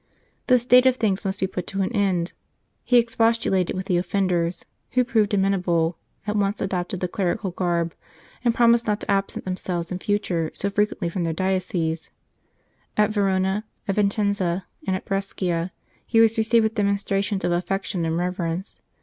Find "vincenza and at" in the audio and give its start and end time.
13.93-15.05